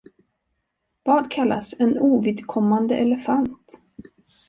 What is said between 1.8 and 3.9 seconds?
ovidkommande elefant?